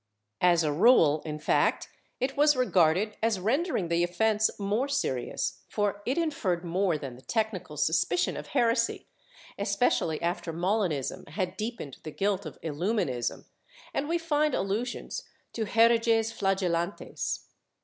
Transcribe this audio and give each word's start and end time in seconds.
^ 0.01 0.03
As 0.41 0.63
a 0.63 0.71
rule, 0.73 1.21
in 1.25 1.37
fact, 1.37 1.87
it 2.19 2.35
was 2.35 2.55
regarded 2.55 3.17
as 3.21 3.39
rendering 3.39 3.87
the 3.87 4.03
offence 4.03 4.49
more 4.59 4.87
serious, 4.87 5.59
for 5.69 6.01
it 6.07 6.17
inferred 6.17 6.65
more 6.65 6.97
than 6.97 7.15
the 7.15 7.21
technical 7.21 7.77
suspicion 7.77 8.35
of 8.35 8.47
heresy, 8.47 9.05
especially 9.59 10.19
after 10.19 10.51
Molinism 10.51 11.27
had 11.27 11.55
deepened 11.55 11.97
the 12.01 12.09
guilt 12.09 12.47
of 12.47 12.59
Illuminism, 12.61 13.45
and 13.93 14.07
w^e 14.07 14.19
find 14.19 14.55
allusions 14.55 15.21
to 15.53 15.65
hereges 15.65 16.31
flagelantes. 16.33 17.41